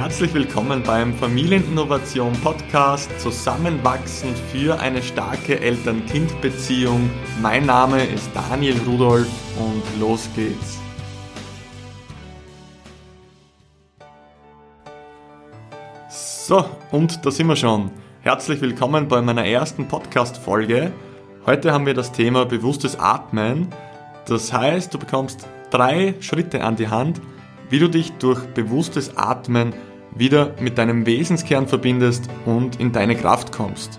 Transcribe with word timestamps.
Herzlich 0.00 0.32
willkommen 0.32 0.84
beim 0.84 1.12
Familieninnovation 1.12 2.32
Podcast 2.34 3.10
Zusammenwachsen 3.18 4.32
für 4.52 4.78
eine 4.78 5.02
starke 5.02 5.58
Eltern-Kind-Beziehung. 5.58 7.10
Mein 7.42 7.66
Name 7.66 8.04
ist 8.04 8.30
Daniel 8.32 8.76
Rudolph 8.86 9.26
und 9.58 9.82
los 10.00 10.30
geht's. 10.36 10.78
So, 16.08 16.64
und 16.92 17.26
da 17.26 17.32
sind 17.32 17.48
wir 17.48 17.56
schon. 17.56 17.90
Herzlich 18.20 18.60
willkommen 18.60 19.08
bei 19.08 19.20
meiner 19.20 19.46
ersten 19.46 19.88
Podcast-Folge. 19.88 20.92
Heute 21.44 21.72
haben 21.72 21.86
wir 21.86 21.94
das 21.94 22.12
Thema 22.12 22.46
bewusstes 22.46 22.96
Atmen. 23.00 23.66
Das 24.26 24.52
heißt, 24.52 24.94
du 24.94 24.98
bekommst 25.00 25.48
drei 25.70 26.14
Schritte 26.20 26.62
an 26.62 26.76
die 26.76 26.86
Hand, 26.86 27.20
wie 27.68 27.80
du 27.80 27.90
dich 27.90 28.12
durch 28.12 28.46
bewusstes 28.54 29.16
Atmen 29.16 29.74
wieder 30.18 30.54
mit 30.60 30.76
deinem 30.78 31.06
Wesenskern 31.06 31.68
verbindest 31.68 32.28
und 32.44 32.80
in 32.80 32.92
deine 32.92 33.16
Kraft 33.16 33.52
kommst. 33.52 33.98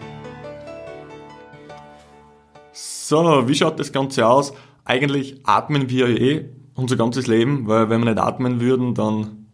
So, 2.72 3.48
wie 3.48 3.56
schaut 3.56 3.80
das 3.80 3.92
Ganze 3.92 4.28
aus? 4.28 4.54
Eigentlich 4.86 5.40
atmen 5.44 5.90
wir 5.90 6.08
eh 6.10 6.50
unser 6.76 6.96
ganzes 6.96 7.28
Leben, 7.28 7.68
weil 7.68 7.90
wenn 7.90 8.02
wir 8.02 8.12
nicht 8.12 8.22
atmen 8.22 8.60
würden, 8.60 8.94
dann 8.94 9.48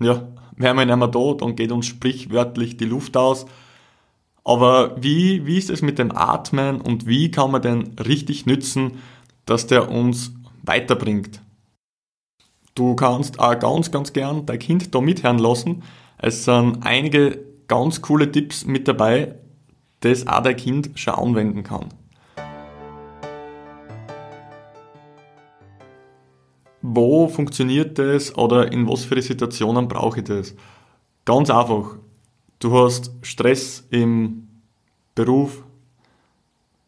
ja, 0.00 0.28
wären 0.56 0.76
wir 0.76 0.86
nicht 0.86 0.96
mehr 0.96 1.08
da, 1.08 1.34
dann 1.34 1.56
geht 1.56 1.72
uns 1.72 1.86
sprichwörtlich 1.86 2.76
die 2.76 2.84
Luft 2.84 3.16
aus. 3.16 3.46
Aber 4.44 5.00
wie, 5.00 5.46
wie 5.46 5.58
ist 5.58 5.70
es 5.70 5.82
mit 5.82 5.98
dem 5.98 6.16
Atmen 6.16 6.80
und 6.80 7.06
wie 7.06 7.30
kann 7.30 7.50
man 7.50 7.62
den 7.62 7.94
richtig 7.98 8.46
nützen, 8.46 8.98
dass 9.46 9.66
der 9.66 9.90
uns 9.90 10.32
weiterbringt? 10.62 11.40
Du 12.74 12.96
kannst 12.96 13.38
auch 13.38 13.58
ganz, 13.58 13.90
ganz 13.90 14.12
gern 14.12 14.46
dein 14.46 14.58
Kind 14.58 14.94
da 14.94 15.00
mithören 15.00 15.38
lassen. 15.38 15.82
Es 16.24 16.44
sind 16.44 16.86
einige 16.86 17.44
ganz 17.66 18.00
coole 18.00 18.30
Tipps 18.30 18.64
mit 18.64 18.86
dabei, 18.86 19.34
das 20.00 20.24
auch 20.28 20.40
dein 20.44 20.56
Kind 20.56 20.90
schon 20.94 21.14
anwenden 21.14 21.64
kann. 21.64 21.88
Wo 26.80 27.26
funktioniert 27.26 27.98
das 27.98 28.36
oder 28.38 28.70
in 28.70 28.88
was 28.88 29.04
für 29.04 29.20
Situationen 29.20 29.88
brauche 29.88 30.20
ich 30.20 30.24
das? 30.24 30.54
Ganz 31.24 31.50
einfach. 31.50 31.96
Du 32.60 32.72
hast 32.78 33.10
Stress 33.22 33.84
im 33.90 34.46
Beruf, 35.16 35.64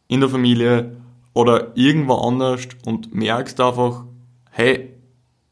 in 0.07 0.21
der 0.21 0.29
Familie 0.29 0.97
oder 1.33 1.77
irgendwo 1.77 2.15
anders 2.15 2.69
und 2.87 3.13
merkst 3.13 3.61
einfach, 3.61 4.05
hey, 4.53 4.91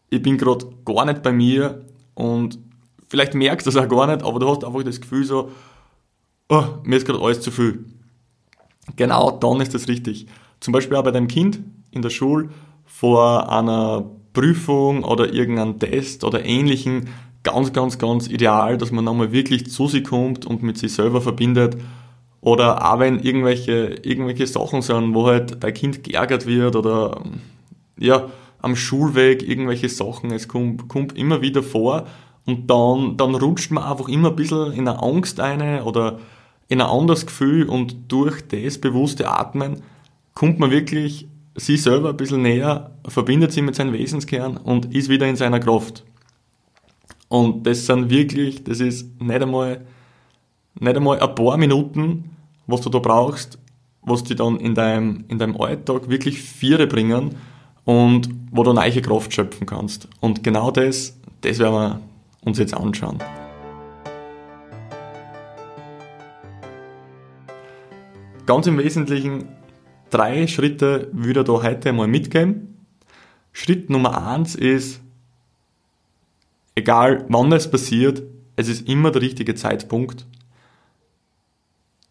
ich 0.08 0.22
bin 0.22 0.38
gerade 0.38 0.66
gar 0.84 1.04
nicht 1.04 1.24
bei 1.24 1.32
mir 1.32 1.84
und 2.14 2.60
vielleicht 3.12 3.34
merkst 3.34 3.66
du 3.66 3.70
das 3.70 3.76
auch 3.76 3.88
gar 3.90 4.06
nicht, 4.06 4.24
aber 4.24 4.38
du 4.38 4.48
hast 4.48 4.64
einfach 4.64 4.82
das 4.84 4.98
Gefühl 4.98 5.26
so, 5.26 5.50
oh, 6.48 6.64
mir 6.82 6.96
ist 6.96 7.04
gerade 7.04 7.22
alles 7.22 7.42
zu 7.42 7.50
viel. 7.50 7.84
Genau 8.96 9.32
dann 9.32 9.60
ist 9.60 9.74
das 9.74 9.86
richtig. 9.86 10.26
Zum 10.60 10.72
Beispiel 10.72 10.96
auch 10.96 11.04
bei 11.04 11.10
deinem 11.10 11.28
Kind 11.28 11.60
in 11.90 12.00
der 12.00 12.08
Schule 12.08 12.48
vor 12.86 13.52
einer 13.52 14.10
Prüfung 14.32 15.04
oder 15.04 15.30
irgendeinem 15.30 15.78
Test 15.78 16.24
oder 16.24 16.42
ähnlichen 16.46 17.10
ganz, 17.42 17.74
ganz, 17.74 17.98
ganz 17.98 18.28
ideal, 18.28 18.78
dass 18.78 18.92
man 18.92 19.04
nochmal 19.04 19.30
wirklich 19.30 19.70
zu 19.70 19.88
sich 19.88 20.04
kommt 20.04 20.46
und 20.46 20.62
mit 20.62 20.78
sich 20.78 20.94
selber 20.94 21.20
verbindet. 21.20 21.76
Oder 22.40 22.94
auch 22.94 22.98
wenn 22.98 23.20
irgendwelche, 23.20 24.00
irgendwelche 24.04 24.46
Sachen 24.46 24.80
sind, 24.80 25.12
wo 25.12 25.26
halt 25.26 25.62
dein 25.62 25.74
Kind 25.74 26.02
geärgert 26.02 26.46
wird 26.46 26.76
oder 26.76 27.20
ja, 27.98 28.30
am 28.62 28.74
Schulweg 28.74 29.46
irgendwelche 29.46 29.90
Sachen, 29.90 30.30
es 30.30 30.48
kommt, 30.48 30.88
kommt 30.88 31.18
immer 31.18 31.42
wieder 31.42 31.62
vor 31.62 32.06
und 32.46 32.68
dann, 32.70 33.16
dann 33.16 33.34
rutscht 33.34 33.70
man 33.70 33.84
einfach 33.84 34.08
immer 34.08 34.30
ein 34.30 34.36
bisschen 34.36 34.72
in 34.72 34.88
eine 34.88 35.02
Angst 35.02 35.40
eine 35.40 35.84
oder 35.84 36.18
in 36.68 36.80
ein 36.80 36.88
anderes 36.88 37.26
Gefühl 37.26 37.68
und 37.68 38.10
durch 38.10 38.46
das 38.48 38.78
bewusste 38.78 39.28
Atmen 39.28 39.82
kommt 40.34 40.58
man 40.58 40.70
wirklich 40.70 41.28
sich 41.54 41.82
selber 41.82 42.10
ein 42.10 42.16
bisschen 42.16 42.42
näher, 42.42 42.92
verbindet 43.06 43.52
sich 43.52 43.62
mit 43.62 43.74
seinem 43.74 43.92
Wesenskern 43.92 44.56
und 44.56 44.94
ist 44.94 45.08
wieder 45.08 45.28
in 45.28 45.36
seiner 45.36 45.60
Kraft. 45.60 46.02
Und 47.28 47.66
das 47.66 47.86
sind 47.86 48.10
wirklich, 48.10 48.64
das 48.64 48.80
ist 48.80 49.20
nicht 49.20 49.42
einmal, 49.42 49.82
nicht 50.78 50.96
einmal 50.96 51.20
ein 51.20 51.34
paar 51.34 51.56
Minuten, 51.56 52.30
was 52.66 52.80
du 52.80 52.88
da 52.88 52.98
brauchst, 52.98 53.58
was 54.02 54.24
die 54.24 54.34
dann 54.34 54.58
in 54.58 54.74
deinem, 54.74 55.24
in 55.28 55.38
deinem 55.38 55.60
Alltag 55.60 56.08
wirklich 56.08 56.40
Viere 56.40 56.86
bringen 56.86 57.36
und 57.84 58.28
wo 58.50 58.62
du 58.62 58.72
neue 58.72 59.02
Kraft 59.02 59.32
schöpfen 59.32 59.66
kannst. 59.66 60.08
Und 60.20 60.42
genau 60.42 60.70
das, 60.70 61.18
das 61.42 61.58
werden 61.58 61.74
wir 61.74 62.00
uns 62.44 62.58
jetzt 62.58 62.74
anschauen. 62.74 63.18
Ganz 68.46 68.66
im 68.66 68.78
Wesentlichen 68.78 69.48
drei 70.10 70.46
Schritte 70.46 71.08
würde 71.12 71.40
ich 71.40 71.46
da 71.46 71.62
heute 71.62 71.92
mal 71.92 72.08
mitgeben. 72.08 72.86
Schritt 73.52 73.90
Nummer 73.90 74.26
eins 74.26 74.54
ist, 74.54 75.00
egal 76.74 77.24
wann 77.28 77.52
es 77.52 77.70
passiert, 77.70 78.22
es 78.56 78.68
ist 78.68 78.88
immer 78.88 79.10
der 79.10 79.22
richtige 79.22 79.54
Zeitpunkt. 79.54 80.26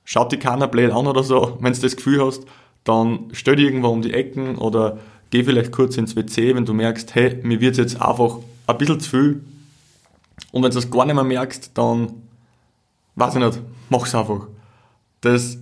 Schaut 0.04 0.32
dich 0.32 0.40
keiner 0.40 0.68
blöd 0.68 0.92
an 0.92 1.08
oder 1.08 1.24
so. 1.24 1.58
Wenn 1.62 1.74
du 1.74 1.80
das 1.80 1.96
Gefühl 1.96 2.26
hast, 2.26 2.46
dann 2.84 3.30
stell 3.34 3.56
dich 3.56 3.66
irgendwo 3.66 3.90
um 3.90 4.02
die 4.02 4.14
Ecken 4.14 4.58
oder 4.58 5.00
geh 5.30 5.44
vielleicht 5.44 5.72
kurz 5.72 5.98
ins 5.98 6.16
WC, 6.16 6.56
wenn 6.56 6.66
du 6.66 6.74
merkst, 6.74 7.14
hey, 7.16 7.40
mir 7.44 7.62
wird 7.62 7.78
jetzt 7.78 8.02
einfach 8.02 8.38
ein 8.68 8.78
bisschen 8.78 9.00
zu 9.00 9.10
viel. 9.10 9.42
Und 10.52 10.64
wenn 10.64 10.72
du 10.72 10.76
das 10.76 10.90
gar 10.90 11.06
nicht 11.06 11.16
mehr 11.16 11.24
merkst, 11.24 11.72
dann, 11.74 12.14
weiß 13.16 13.36
ich 13.36 13.42
nicht, 13.42 13.60
mach's 13.90 14.16
einfach. 14.16 14.48
Das, 15.22 15.58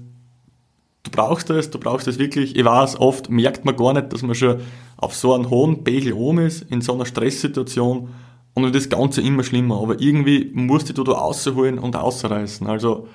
du 1.03 1.11
brauchst 1.11 1.49
das, 1.49 1.69
du 1.69 1.79
brauchst 1.79 2.07
das 2.07 2.17
wirklich. 2.17 2.55
Ich 2.55 2.65
weiß, 2.65 2.99
oft 2.99 3.29
merkt 3.29 3.65
man 3.65 3.75
gar 3.75 3.93
nicht, 3.93 4.11
dass 4.13 4.21
man 4.21 4.35
schon 4.35 4.61
auf 4.97 5.15
so 5.15 5.33
einem 5.33 5.49
hohen 5.49 5.83
Pegel 5.83 6.13
oben 6.13 6.39
ist, 6.39 6.63
in 6.63 6.81
so 6.81 6.93
einer 6.93 7.05
Stresssituation, 7.05 8.09
und 8.55 8.63
dann 8.63 8.73
das 8.73 8.89
Ganze 8.89 9.21
immer 9.21 9.43
schlimmer. 9.43 9.81
Aber 9.81 9.99
irgendwie 10.01 10.51
musst 10.53 10.95
du 10.97 11.03
da 11.03 11.11
rausholen 11.13 11.79
und 11.79 11.95
ausreißen. 11.95 12.67
Also, 12.67 13.07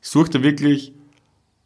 such 0.00 0.28
dir 0.28 0.42
wirklich, 0.42 0.92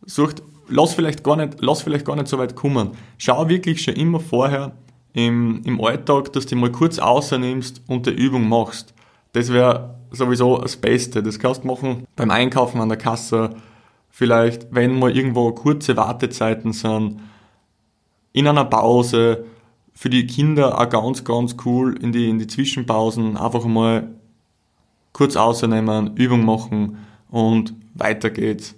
such 0.07 0.35
lass 0.69 0.95
vielleicht 0.95 1.25
gar 1.25 1.37
nicht, 1.37 1.59
lass 1.61 1.83
vielleicht 1.83 2.05
gar 2.05 2.17
nicht 2.17 2.29
so 2.29 2.39
weit 2.39 2.57
kommen. 2.57 2.91
Schau 3.19 3.49
wirklich 3.49 3.83
schon 3.83 3.95
immer 3.95 4.21
vorher 4.21 4.77
im, 5.13 5.63
im 5.65 5.83
Alltag, 5.83 6.33
dass 6.33 6.47
du 6.47 6.57
mal 6.57 6.73
kurz 6.73 6.99
außernimmst 6.99 7.83
und 7.87 8.07
die 8.07 8.11
Übung 8.11 8.49
machst. 8.49 8.95
Das 9.37 9.53
wäre 9.53 9.97
sowieso 10.13 10.57
das 10.57 10.79
Beste. 10.79 11.23
Das 11.23 11.39
kannst 11.39 11.63
du 11.63 11.67
machen 11.67 12.07
beim 12.17 12.31
Einkaufen 12.31 12.81
an 12.81 12.89
der 12.89 12.97
Kasse, 12.97 13.51
vielleicht, 14.09 14.69
wenn 14.71 14.99
mal 14.99 15.15
irgendwo 15.15 15.53
kurze 15.53 15.95
Wartezeiten 15.95 16.73
sind, 16.73 17.21
in 18.33 18.49
einer 18.49 18.65
Pause, 18.65 19.45
für 19.93 20.09
die 20.09 20.27
Kinder 20.27 20.81
auch 20.81 20.89
ganz, 20.89 21.23
ganz 21.23 21.55
cool 21.67 21.99
in 22.01 22.13
die, 22.13 22.31
in 22.31 22.39
die 22.39 22.47
Zwischenpausen 22.47 23.37
einfach 23.37 23.67
mal 23.67 24.09
kurz 25.13 25.37
außernehmen, 25.37 26.17
Übung 26.17 26.43
machen 26.47 26.97
und 27.29 27.75
weiter 27.93 28.31
geht's. 28.31 28.75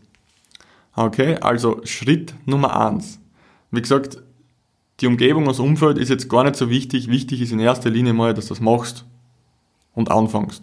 Okay, 0.97 1.37
also 1.37 1.83
Schritt 1.85 2.35
Nummer 2.47 2.85
eins. 2.85 3.21
Wie 3.71 3.81
gesagt, 3.81 4.21
die 4.99 5.07
Umgebung, 5.07 5.45
das 5.45 5.61
Umfeld 5.61 5.99
ist 5.99 6.09
jetzt 6.09 6.29
gar 6.29 6.43
nicht 6.43 6.57
so 6.57 6.69
wichtig. 6.69 7.09
Wichtig 7.09 7.43
ist 7.43 7.53
in 7.53 7.61
erster 7.61 7.91
Linie 7.91 8.13
mal, 8.13 8.35
dass 8.35 8.47
du 8.47 8.55
das 8.55 8.61
machst 8.61 9.05
und 9.99 10.11
anfängst. 10.11 10.63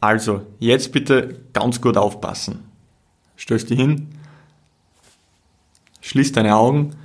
Also, 0.00 0.42
jetzt 0.58 0.92
bitte 0.92 1.40
ganz 1.52 1.80
gut 1.80 1.96
aufpassen. 1.96 2.64
Stößt 3.36 3.68
dich 3.68 3.78
hin, 3.78 4.08
schließt 6.00 6.36
deine 6.36 6.56
Augen 6.56 6.96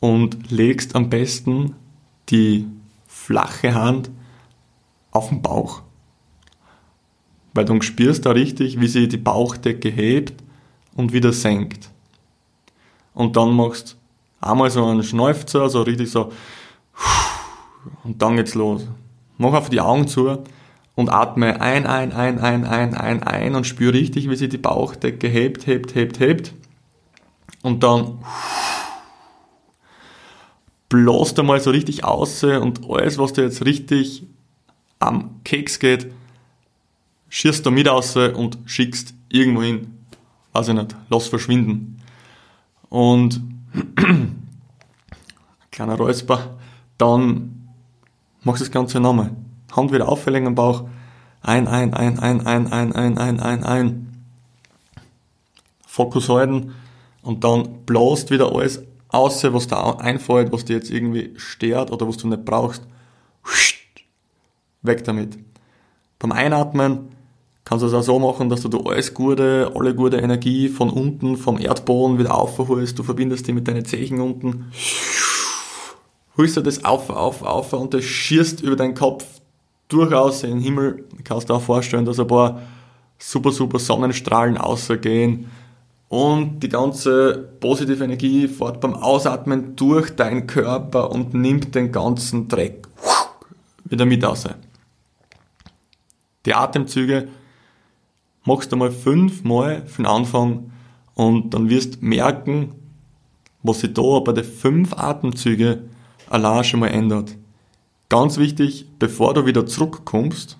und 0.00 0.50
legst 0.50 0.94
am 0.94 1.10
besten 1.10 1.74
die 2.30 2.66
flache 3.06 3.74
Hand 3.74 4.10
auf 5.10 5.28
den 5.28 5.42
Bauch 5.42 5.82
weil 7.58 7.64
dann 7.64 7.82
spürst 7.82 8.24
du 8.24 8.30
richtig, 8.30 8.80
wie 8.80 8.86
sich 8.86 9.08
die 9.08 9.16
Bauchdecke 9.16 9.88
hebt 9.88 10.44
und 10.94 11.12
wieder 11.12 11.32
senkt. 11.32 11.90
Und 13.14 13.36
dann 13.36 13.52
machst 13.52 13.94
du 13.94 13.96
einmal 14.40 14.70
so 14.70 14.84
einen 14.84 15.02
Schnäufzer, 15.02 15.68
so 15.68 15.82
richtig 15.82 16.10
so, 16.10 16.32
und 18.04 18.20
dann 18.22 18.36
geht's 18.36 18.54
los. 18.54 18.86
Mach 19.36 19.52
auf 19.52 19.70
die 19.70 19.80
Augen 19.80 20.08
zu 20.08 20.42
und 20.94 21.10
atme 21.10 21.60
ein, 21.60 21.86
ein, 21.86 22.12
ein, 22.12 22.38
ein, 22.38 22.64
ein, 22.64 22.94
ein, 22.94 23.22
ein 23.22 23.54
und 23.54 23.66
spür 23.66 23.92
richtig, 23.92 24.28
wie 24.28 24.36
sich 24.36 24.48
die 24.48 24.58
Bauchdecke 24.58 25.28
hebt, 25.28 25.66
hebt, 25.66 25.94
hebt, 25.94 26.18
hebt. 26.18 26.54
Und 27.62 27.82
dann 27.82 28.18
blast 30.88 31.38
einmal 31.38 31.60
so 31.60 31.70
richtig 31.70 32.04
aus 32.04 32.42
und 32.42 32.88
alles, 32.88 33.18
was 33.18 33.32
dir 33.32 33.42
jetzt 33.42 33.64
richtig 33.64 34.24
am 34.98 35.40
Keks 35.44 35.78
geht, 35.78 36.10
schießt 37.28 37.64
da 37.64 37.70
mit 37.70 37.86
raus 37.86 38.16
und 38.16 38.58
schickst 38.64 39.14
irgendwo 39.28 39.62
hin. 39.62 39.98
Weiß 40.52 40.68
ich 40.68 40.74
nicht, 40.74 40.96
lass 41.10 41.28
verschwinden. 41.28 42.02
Und 42.88 43.40
kleiner 45.70 45.96
Räusper, 45.96 46.56
dann 46.96 47.58
Mach 48.48 48.58
das 48.58 48.70
Ganze 48.70 49.00
nochmal. 49.00 49.30
Hand 49.72 49.92
wieder 49.92 50.08
auffällig 50.08 50.46
am 50.46 50.54
Bauch. 50.54 50.84
Ein, 51.42 51.68
ein, 51.68 51.92
ein, 51.94 52.18
ein, 52.18 52.46
ein, 52.46 52.72
ein, 52.72 52.92
ein, 52.94 53.18
ein, 53.18 53.40
ein, 53.40 53.64
ein. 53.64 54.24
Fokus 55.86 56.28
halten 56.28 56.74
und 57.22 57.44
dann 57.44 57.84
blast 57.84 58.30
wieder 58.30 58.52
alles 58.52 58.82
aus, 59.08 59.42
was 59.44 59.66
da 59.66 59.90
einfällt, 59.96 60.52
was 60.52 60.64
dir 60.64 60.76
jetzt 60.76 60.90
irgendwie 60.90 61.34
stört 61.36 61.90
oder 61.90 62.06
was 62.06 62.16
du 62.16 62.28
nicht 62.28 62.44
brauchst. 62.44 62.86
Weg 64.82 65.04
damit. 65.04 65.38
Beim 66.18 66.32
Einatmen 66.32 67.08
kannst 67.68 67.82
du 67.82 67.86
es 67.86 67.92
auch 67.92 68.02
so 68.02 68.18
machen, 68.18 68.48
dass 68.48 68.62
du 68.62 68.80
alles 68.80 69.12
gute, 69.12 69.70
alle 69.74 69.94
gute 69.94 70.16
Energie 70.16 70.68
von 70.70 70.88
unten, 70.88 71.36
vom 71.36 71.60
Erdboden 71.60 72.18
wieder 72.18 72.34
aufholst. 72.34 72.98
Du 72.98 73.02
verbindest 73.02 73.46
die 73.46 73.52
mit 73.52 73.68
deinen 73.68 73.84
Zechen 73.84 74.22
unten. 74.22 74.72
Holst 76.38 76.56
du 76.56 76.62
das 76.62 76.82
auf, 76.82 77.10
auf, 77.10 77.42
auf 77.42 77.74
und 77.74 77.92
das 77.92 78.04
schießt 78.04 78.62
über 78.62 78.74
deinen 78.74 78.94
Kopf 78.94 79.26
durchaus 79.88 80.44
in 80.44 80.50
den 80.50 80.60
Himmel. 80.60 81.04
Du 81.14 81.22
kannst 81.22 81.50
dir 81.50 81.54
auch 81.54 81.62
vorstellen, 81.62 82.06
dass 82.06 82.18
ein 82.18 82.26
paar 82.26 82.62
super, 83.18 83.52
super 83.52 83.78
Sonnenstrahlen 83.78 84.56
ausgehen 84.56 85.50
und 86.08 86.60
die 86.60 86.70
ganze 86.70 87.50
positive 87.60 88.02
Energie 88.02 88.48
fährt 88.48 88.80
beim 88.80 88.94
Ausatmen 88.94 89.76
durch 89.76 90.16
deinen 90.16 90.46
Körper 90.46 91.10
und 91.10 91.34
nimmt 91.34 91.74
den 91.74 91.92
ganzen 91.92 92.48
Dreck 92.48 92.88
wieder 93.84 94.06
mit 94.06 94.24
raus. 94.24 94.48
Die 96.46 96.54
Atemzüge 96.54 97.28
machst 98.48 98.72
du 98.72 98.76
mal 98.76 98.90
fünfmal 98.90 99.84
den 99.96 100.06
Anfang 100.06 100.72
und 101.14 101.52
dann 101.52 101.68
wirst 101.68 102.02
merken, 102.02 102.72
was 103.62 103.80
sich 103.80 103.92
da 103.92 104.20
bei 104.20 104.32
den 104.32 104.44
fünf 104.44 104.94
Atemzüge 104.94 105.84
allein 106.30 106.64
schon 106.64 106.80
mal 106.80 106.88
ändert. 106.88 107.36
Ganz 108.08 108.38
wichtig, 108.38 108.86
bevor 108.98 109.34
du 109.34 109.44
wieder 109.44 109.66
zurückkommst, 109.66 110.56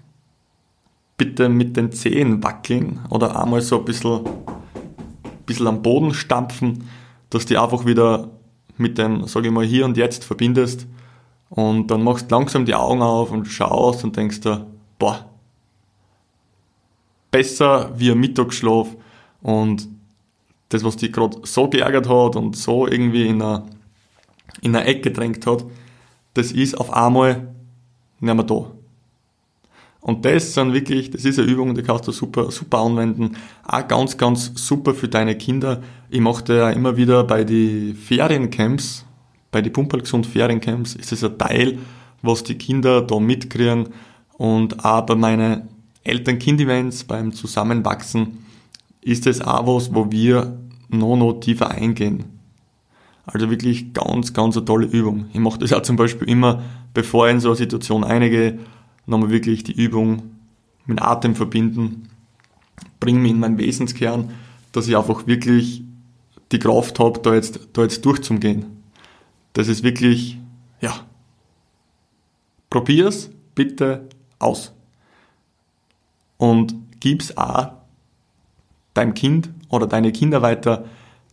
bitte 1.17 1.49
mit 1.49 1.79
den 1.79 1.91
Zehen 1.91 2.43
wackeln 2.45 3.01
oder 3.09 3.41
einmal 3.43 3.63
so 3.63 3.79
ein 3.79 3.87
bisschen, 3.87 4.21
bisschen 5.47 5.67
am 5.67 5.81
Boden 5.81 6.13
stampfen, 6.13 6.85
dass 7.31 7.47
du 7.47 7.61
einfach 7.61 7.87
wieder 7.87 8.29
mit 8.77 8.99
dem, 8.99 9.27
sag 9.27 9.47
ich 9.47 9.51
mal, 9.51 9.65
hier 9.65 9.87
und 9.87 9.97
jetzt 9.97 10.25
verbindest 10.25 10.87
und 11.49 11.91
dann 11.91 12.03
machst 12.03 12.31
langsam 12.31 12.67
die 12.67 12.75
Augen 12.75 13.01
auf 13.01 13.33
und 13.33 13.47
schaust 13.47 14.05
und 14.05 14.15
denkst 14.15 14.43
dir, 14.43 14.67
boah, 14.99 15.25
besser 17.31 17.93
wie 17.97 18.11
ein 18.11 18.19
Mittagsschlaf 18.19 18.89
und 19.43 19.89
das, 20.69 20.85
was 20.85 20.97
dich 20.97 21.13
gerade 21.13 21.39
so 21.45 21.69
geärgert 21.69 22.09
hat 22.09 22.37
und 22.37 22.57
so 22.57 22.87
irgendwie 22.87 23.27
in 23.27 23.43
einer, 23.43 23.67
in 24.61 24.75
einer 24.75 24.87
Ecke 24.87 25.11
gedrängt 25.11 25.47
hat, 25.47 25.65
das 26.35 26.53
ist 26.53 26.79
auf 26.79 26.93
einmal 26.93 27.49
nicht 28.21 28.35
mehr 28.35 28.45
da. 28.45 28.71
Und 30.01 30.25
das 30.25 30.55
sind 30.55 30.73
wirklich, 30.73 31.11
das 31.11 31.25
ist 31.25 31.39
eine 31.39 31.49
Übung, 31.49 31.75
die 31.75 31.83
kannst 31.83 32.07
du 32.07 32.13
super, 32.13 32.51
super 32.51 32.79
anwenden. 32.79 33.37
Auch 33.67 33.87
ganz, 33.89 34.17
ganz 34.17 34.53
super 34.55 34.95
für 34.95 35.09
deine 35.09 35.37
Kinder. 35.37 35.83
Ich 36.09 36.21
mache 36.21 36.55
ja 36.55 36.71
immer 36.71 36.97
wieder 36.97 37.25
bei 37.25 37.45
den 37.45 37.95
Feriencamps, 37.97 39.05
bei 39.51 39.61
den 39.61 39.73
Pumperlgesund 39.73 40.27
Feriencamps, 40.27 40.95
ist 40.95 41.13
es 41.13 41.25
ein 41.25 41.37
Teil, 41.37 41.79
was 42.23 42.45
die 42.45 42.57
Kinder 42.57 43.03
da 43.03 43.19
mitkriegen. 43.19 43.89
Und 44.37 44.85
auch 44.85 45.03
bei 45.03 45.17
meinen 45.17 45.69
Eltern-Kind-Events, 46.05 47.05
beim 47.05 47.33
Zusammenwachsen, 47.33 48.45
ist 49.01 49.27
es 49.27 49.41
auch 49.41 49.67
was, 49.67 49.95
wo 49.95 50.11
wir 50.11 50.59
noch, 50.89 51.17
noch 51.17 51.35
tiefer 51.35 51.71
eingehen. 51.71 52.25
Also 53.27 53.51
wirklich 53.51 53.93
ganz, 53.93 54.33
ganz 54.33 54.57
eine 54.57 54.65
tolle 54.65 54.87
Übung. 54.87 55.27
Ich 55.33 55.41
mache 55.41 55.59
das 55.59 55.73
auch 55.73 55.83
zum 55.83 55.97
Beispiel 55.97 56.29
immer, 56.29 56.63
bevor 56.95 57.29
ich 57.29 57.35
in 57.35 57.41
so 57.41 57.49
eine 57.49 57.57
Situation 57.57 58.05
einige, 58.05 58.59
nochmal 59.07 59.31
wirklich 59.31 59.65
die 59.65 59.73
Übung 59.73 60.23
mit 60.87 61.03
Atem 61.03 61.35
verbinden, 61.35 62.09
bringe 63.01 63.21
mich 63.21 63.33
in 63.33 63.41
meinen 63.41 63.59
Wesenskern, 63.59 64.31
dass 64.73 64.89
ich 64.89 64.97
einfach 64.97 65.27
wirklich 65.27 65.83
die 66.53 66.59
Kraft 66.59 66.99
habe, 66.99 67.21
da 67.21 67.35
jetzt, 67.35 67.69
da 67.75 67.83
jetzt 67.83 68.05
durchzugehen. 68.05 68.65
Das 69.53 69.69
ist 69.69 69.83
wirklich, 69.83 70.39
ja, 70.81 70.95
probier's 72.71 73.31
bitte 73.55 74.09
aus 74.39 74.73
und 76.39 76.75
gib's 77.01 77.37
auch 77.37 77.73
deinem 78.95 79.15
Kind 79.15 79.51
oder 79.69 79.87
deine 79.87 80.13
Kinder 80.13 80.41
weiter. 80.41 80.87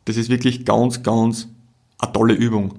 Das 0.03 0.17
ist 0.17 0.29
wirklich 0.29 0.65
ganz, 0.65 1.01
ganz 1.01 1.47
eine 1.99 2.11
tolle 2.11 2.33
Übung. 2.33 2.73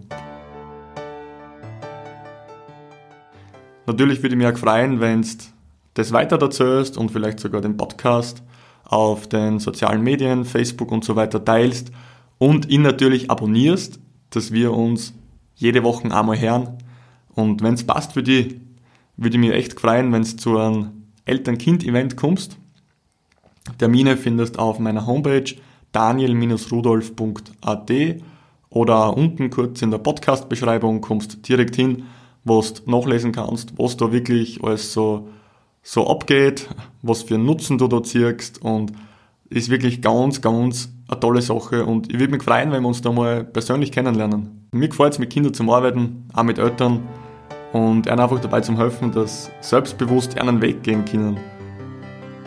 Natürlich 3.86 4.22
würde 4.22 4.34
ich 4.34 4.38
mich 4.38 4.46
auch 4.46 4.58
freuen, 4.58 5.00
wenn 5.00 5.22
du 5.22 5.28
das 5.94 6.12
weiter 6.12 6.40
erzählst 6.40 6.98
und 6.98 7.10
vielleicht 7.10 7.40
sogar 7.40 7.60
den 7.60 7.76
Podcast 7.76 8.42
auf 8.84 9.28
den 9.28 9.58
sozialen 9.58 10.02
Medien, 10.02 10.44
Facebook 10.44 10.92
und 10.92 11.04
so 11.04 11.16
weiter 11.16 11.44
teilst 11.44 11.90
und 12.38 12.68
ihn 12.68 12.82
natürlich 12.82 13.30
abonnierst, 13.30 13.98
dass 14.30 14.52
wir 14.52 14.72
uns 14.72 15.14
jede 15.54 15.82
Woche 15.82 16.14
einmal 16.14 16.38
hören. 16.38 16.78
Und 17.34 17.62
wenn 17.62 17.74
es 17.74 17.86
passt 17.86 18.12
für 18.12 18.22
dich, 18.22 18.56
würde 19.16 19.36
ich 19.36 19.40
mich 19.40 19.52
echt 19.52 19.80
freuen, 19.80 20.12
wenn 20.12 20.22
es 20.22 20.36
zu 20.36 20.58
einem 20.58 20.95
Eltern-Kind-Event 21.26 22.16
kommst. 22.16 22.56
Termine 23.78 24.16
findest 24.16 24.58
auf 24.58 24.78
meiner 24.78 25.06
Homepage 25.06 25.54
daniel-rudolf.at 25.92 27.90
oder 28.70 29.16
unten 29.16 29.50
kurz 29.50 29.82
in 29.82 29.90
der 29.90 29.98
Podcast-Beschreibung 29.98 31.00
kommst 31.00 31.48
direkt 31.48 31.76
hin, 31.76 32.04
wo 32.44 32.60
du 32.62 32.90
nachlesen 32.90 33.32
kannst, 33.32 33.78
was 33.78 33.96
da 33.96 34.12
wirklich 34.12 34.62
alles 34.62 34.92
so, 34.92 35.28
so 35.82 36.06
abgeht, 36.06 36.68
was 37.02 37.22
für 37.22 37.38
Nutzen 37.38 37.78
du 37.78 37.88
da 37.88 38.02
ziehst 38.02 38.62
und 38.62 38.92
ist 39.48 39.68
wirklich 39.68 40.02
ganz, 40.02 40.40
ganz 40.40 40.90
eine 41.08 41.20
tolle 41.20 41.40
Sache 41.42 41.86
und 41.86 42.12
ich 42.12 42.18
würde 42.18 42.32
mich 42.32 42.42
freuen, 42.42 42.72
wenn 42.72 42.82
wir 42.82 42.88
uns 42.88 43.00
da 43.00 43.12
mal 43.12 43.44
persönlich 43.44 43.92
kennenlernen. 43.92 44.68
Mir 44.72 44.88
gefällt 44.88 45.14
es, 45.14 45.18
mit 45.18 45.30
Kindern 45.30 45.54
zu 45.54 45.62
arbeiten, 45.72 46.28
auch 46.32 46.42
mit 46.42 46.58
Eltern 46.58 47.02
und 47.72 48.06
ihnen 48.06 48.20
einfach 48.20 48.40
dabei 48.40 48.60
zu 48.60 48.76
helfen, 48.76 49.12
dass 49.12 49.50
selbstbewusst 49.60 50.38
einen 50.38 50.60
Weg 50.60 50.82
gehen 50.82 51.04
können. 51.04 51.38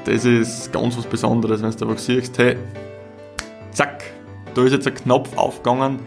Das 0.06 0.26
ist 0.26 0.72
ganz 0.72 0.98
was 0.98 1.06
Besonderes, 1.06 1.62
wenn 1.62 1.72
du 1.72 1.86
einfach 1.86 1.98
siehst, 1.98 2.38
hey, 2.38 2.58
zack, 3.72 4.04
da 4.56 4.64
ist 4.64 4.72
jetzt 4.72 4.88
ein 4.88 4.96
Knopf 4.96 5.36
aufgegangen 5.38 6.00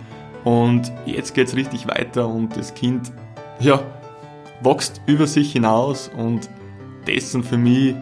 und 0.45 0.91
jetzt 1.07 1.35
geht 1.35 1.49
es 1.49 1.57
richtig 1.57 1.87
weiter 1.87 2.27
und 2.27 2.57
das 2.57 2.75
Kind, 2.75 3.13
ja, 3.61 3.81
wächst 4.63 5.01
über 5.07 5.27
sich 5.27 5.53
hinaus 5.53 6.11
und 6.17 6.49
das 7.07 7.33
sind 7.33 7.45
für 7.45 7.59
mich 7.59 7.95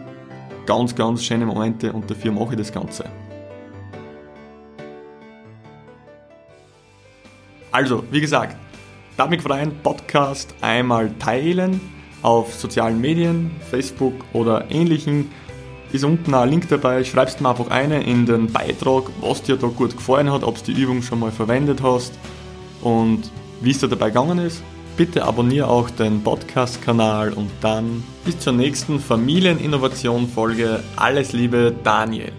ganz, 0.65 0.95
ganz 0.95 1.23
schöne 1.23 1.45
Momente 1.45 1.91
und 1.91 2.09
dafür 2.09 2.31
mache 2.31 2.51
ich 2.51 2.57
das 2.57 2.71
Ganze. 2.71 3.05
Also, 7.71 8.03
wie 8.11 8.21
gesagt, 8.21 8.57
Darf 9.17 9.29
mich 9.29 9.41
freuen, 9.41 9.71
Podcast 9.83 10.55
einmal 10.61 11.11
teilen 11.19 11.81
auf 12.21 12.53
sozialen 12.53 12.99
Medien, 13.01 13.51
Facebook 13.69 14.13
oder 14.33 14.69
ähnlichen. 14.71 15.29
Ist 15.91 16.05
unten 16.05 16.33
ein 16.33 16.49
Link 16.49 16.69
dabei, 16.69 17.03
schreibst 17.03 17.41
mir 17.41 17.49
einfach 17.49 17.69
eine 17.69 18.01
in 18.03 18.25
den 18.25 18.51
Beitrag, 18.51 19.03
was 19.19 19.43
dir 19.43 19.57
da 19.57 19.67
gut 19.67 19.95
gefallen 19.95 20.31
hat, 20.31 20.43
ob 20.43 20.63
du 20.63 20.73
die 20.73 20.81
Übung 20.81 21.01
schon 21.01 21.19
mal 21.19 21.31
verwendet 21.31 21.81
hast 21.83 22.13
und 22.81 23.29
wie 23.59 23.71
es 23.71 23.79
dir 23.79 23.89
dabei 23.89 24.07
gegangen 24.07 24.39
ist. 24.39 24.63
Bitte 24.95 25.25
abonniere 25.25 25.67
auch 25.67 25.89
den 25.89 26.23
Podcast-Kanal 26.23 27.33
und 27.33 27.49
dann 27.61 28.03
bis 28.23 28.39
zur 28.39 28.53
nächsten 28.53 28.99
Familieninnovation-Folge. 28.99 30.83
Alles 30.95 31.33
Liebe, 31.33 31.73
Daniel. 31.83 32.31